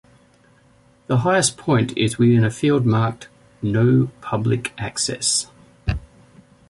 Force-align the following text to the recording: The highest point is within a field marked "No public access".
The 1.05 1.17
highest 1.17 1.57
point 1.59 1.95
is 1.95 2.17
within 2.17 2.43
a 2.43 2.49
field 2.49 2.87
marked 2.87 3.27
"No 3.61 4.09
public 4.19 4.73
access". 4.79 5.45